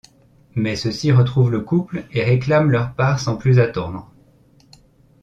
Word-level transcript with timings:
Mais 0.55 0.75
ceux-ci 0.75 1.11
retrouvent 1.11 1.51
le 1.51 1.61
couple 1.61 2.05
et 2.11 2.23
réclament 2.23 2.71
leur 2.71 2.95
part 2.95 3.19
sans 3.19 3.37
plus 3.37 3.59
attendre. 3.59 4.11